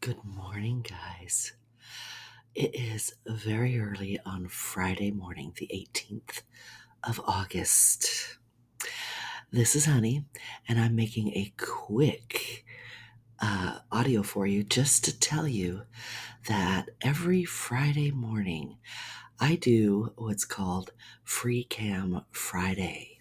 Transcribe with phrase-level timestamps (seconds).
[0.00, 1.52] Good morning, guys.
[2.54, 6.42] It is very early on Friday morning, the 18th
[7.02, 8.38] of August.
[9.50, 10.24] This is Honey,
[10.68, 12.64] and I'm making a quick
[13.40, 15.82] uh, audio for you just to tell you
[16.46, 18.78] that every Friday morning
[19.40, 20.92] I do what's called
[21.24, 23.18] Free Cam Friday.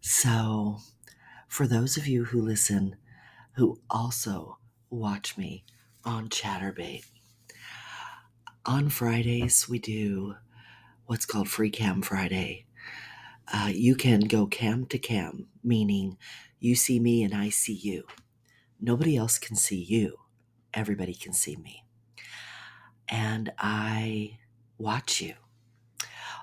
[0.00, 0.78] So,
[1.46, 2.96] for those of you who listen
[3.52, 4.58] who also
[4.90, 5.64] watch me
[6.04, 7.04] on Chaturbate,
[8.64, 10.36] on Fridays we do
[11.06, 12.66] what's called Free Cam Friday.
[13.52, 16.18] Uh, you can go cam to cam, meaning
[16.60, 18.04] you see me and I see you.
[18.80, 20.18] Nobody else can see you,
[20.74, 21.84] everybody can see me.
[23.08, 24.38] And I
[24.76, 25.34] watch you.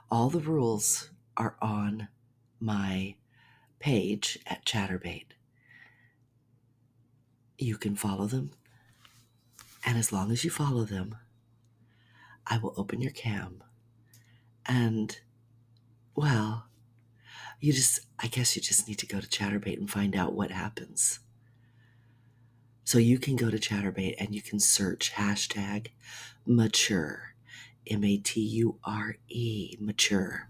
[0.10, 2.08] All the rules are on
[2.60, 3.16] my
[3.80, 5.35] page at Chaturbate.
[7.58, 8.52] You can follow them,
[9.86, 11.16] and as long as you follow them,
[12.46, 13.64] I will open your cam.
[14.66, 15.18] And,
[16.16, 16.66] well,
[17.60, 20.52] you just, I guess you just need to go to Chaturbate and find out what
[20.52, 21.20] happens.
[22.84, 25.88] So you can go to Chaturbate and you can search hashtag
[26.46, 27.36] mature,
[27.88, 30.50] M A T U R E, mature,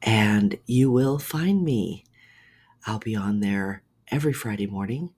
[0.00, 2.04] and you will find me.
[2.86, 5.10] I'll be on there every Friday morning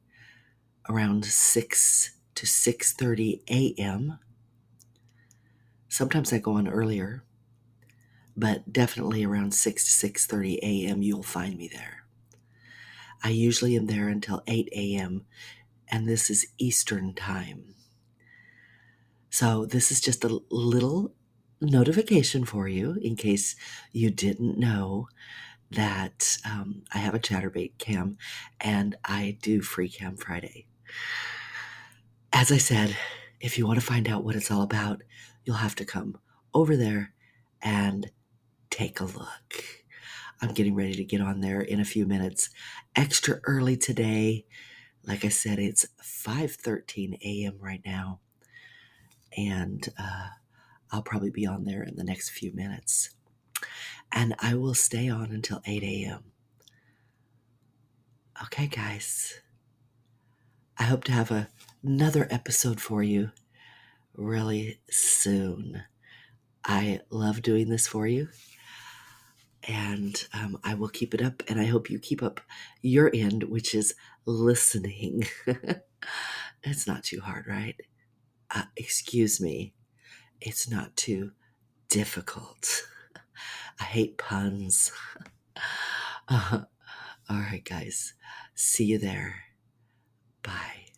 [0.91, 4.19] around 6 to 6:30 a.m.
[5.89, 7.23] Sometimes I go on earlier,
[8.37, 11.03] but definitely around 6 to 6:30 a.m.
[11.03, 12.05] you'll find me there.
[13.23, 15.27] I usually am there until 8 a.m.
[15.89, 17.75] and this is Eastern time.
[19.31, 21.15] So this is just a little
[21.61, 23.55] notification for you in case
[23.93, 25.07] you didn't know
[25.71, 28.19] that um, I have a Chaturbate cam
[28.61, 30.67] and I do free cam Friday.
[32.33, 32.97] As I said,
[33.41, 35.03] if you want to find out what it's all about,
[35.45, 36.19] you'll have to come
[36.55, 37.13] over there
[37.63, 38.11] and
[38.71, 39.65] take a look.
[40.41, 42.51] I'm getting ready to get on there in a few minutes.
[42.97, 44.47] Extra early today.
[45.05, 47.59] Like I said, it's 5:13 a.m.
[47.61, 48.21] right now,
[49.37, 50.29] and uh,
[50.91, 53.11] I'll probably be on there in the next few minutes.
[54.13, 56.25] And I will stay on until 8 a.m.
[58.45, 59.41] Okay, guys.
[60.81, 61.47] I hope to have a,
[61.85, 63.33] another episode for you
[64.15, 65.83] really soon.
[66.65, 68.29] I love doing this for you,
[69.69, 71.43] and um, I will keep it up.
[71.49, 72.41] And I hope you keep up
[72.81, 75.27] your end, which is listening.
[76.63, 77.77] it's not too hard, right?
[78.51, 79.75] Uh, excuse me,
[80.41, 81.33] it's not too
[81.91, 82.89] difficult.
[83.81, 84.93] I hate puns.
[86.27, 86.63] Uh,
[87.29, 88.15] all right, guys.
[88.55, 89.50] See you there.
[90.43, 90.90] Bye.